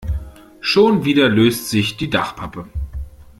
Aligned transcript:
Schon 0.61 1.05
wieder 1.05 1.29
löst 1.29 1.69
sich 1.69 1.95
die 1.95 2.09
Dachpappe. 2.09 2.67